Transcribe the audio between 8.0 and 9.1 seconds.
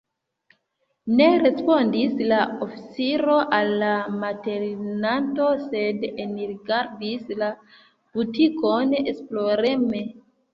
butikon